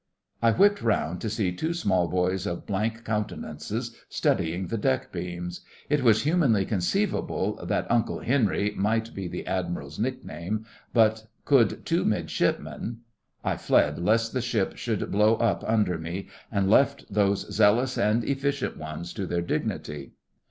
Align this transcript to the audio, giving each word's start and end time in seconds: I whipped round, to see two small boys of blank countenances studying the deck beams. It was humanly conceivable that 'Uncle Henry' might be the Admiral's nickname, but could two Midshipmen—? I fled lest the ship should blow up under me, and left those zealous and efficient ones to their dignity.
I 0.41 0.49
whipped 0.49 0.81
round, 0.81 1.21
to 1.21 1.29
see 1.29 1.51
two 1.51 1.75
small 1.75 2.07
boys 2.07 2.47
of 2.47 2.65
blank 2.65 3.03
countenances 3.05 3.95
studying 4.09 4.65
the 4.65 4.77
deck 4.79 5.11
beams. 5.11 5.61
It 5.91 6.01
was 6.01 6.23
humanly 6.23 6.65
conceivable 6.65 7.63
that 7.63 7.85
'Uncle 7.87 8.21
Henry' 8.21 8.71
might 8.75 9.13
be 9.13 9.27
the 9.27 9.45
Admiral's 9.45 9.99
nickname, 9.99 10.65
but 10.91 11.27
could 11.45 11.85
two 11.85 12.03
Midshipmen—? 12.03 13.01
I 13.43 13.57
fled 13.57 13.99
lest 13.99 14.33
the 14.33 14.41
ship 14.41 14.75
should 14.75 15.11
blow 15.11 15.35
up 15.35 15.63
under 15.67 15.99
me, 15.99 16.29
and 16.51 16.67
left 16.67 17.05
those 17.13 17.53
zealous 17.53 17.95
and 17.95 18.23
efficient 18.23 18.77
ones 18.77 19.13
to 19.13 19.27
their 19.27 19.43
dignity. 19.43 20.13